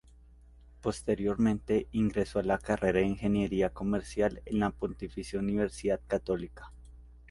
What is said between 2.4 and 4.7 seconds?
la carrera de ingeniería comercial en